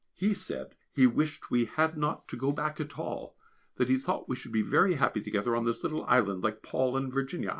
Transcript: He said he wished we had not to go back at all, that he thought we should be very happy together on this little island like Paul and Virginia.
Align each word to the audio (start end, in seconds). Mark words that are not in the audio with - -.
He 0.15 0.33
said 0.33 0.73
he 0.91 1.05
wished 1.05 1.51
we 1.51 1.65
had 1.65 1.95
not 1.95 2.27
to 2.29 2.35
go 2.35 2.51
back 2.51 2.79
at 2.79 2.97
all, 2.97 3.35
that 3.75 3.87
he 3.87 3.99
thought 3.99 4.27
we 4.27 4.35
should 4.35 4.51
be 4.51 4.63
very 4.63 4.95
happy 4.95 5.21
together 5.21 5.55
on 5.55 5.63
this 5.63 5.83
little 5.83 6.05
island 6.05 6.43
like 6.43 6.63
Paul 6.63 6.97
and 6.97 7.13
Virginia. 7.13 7.49